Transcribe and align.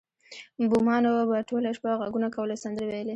بومانو 0.69 1.11
به 1.29 1.37
ټوله 1.49 1.69
شپه 1.77 1.89
غږونه 2.01 2.27
کول 2.35 2.49
او 2.53 2.61
سندرې 2.63 2.85
ویلې 2.89 3.09